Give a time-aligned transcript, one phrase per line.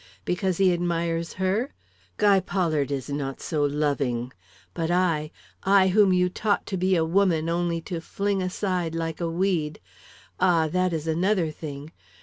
[0.25, 1.75] Because he admires her?
[2.17, 4.33] Guy Pollard is not so loving.
[4.73, 5.29] But I
[5.61, 9.79] I whom you taught to be a woman, only to fling aside like a weed
[10.39, 11.91] Ah, that is another thing!